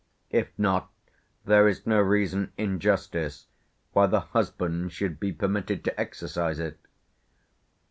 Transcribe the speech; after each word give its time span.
If 0.31 0.47
not, 0.57 0.89
there 1.45 1.67
is 1.67 1.85
no 1.85 1.99
reason 2.01 2.53
in 2.57 2.79
justice 2.79 3.45
why 3.93 4.07
the 4.07 4.21
husband 4.21 4.93
should 4.93 5.19
be 5.19 5.31
permitted 5.31 5.83
to 5.83 5.99
exercise 5.99 6.57
it. 6.57 6.79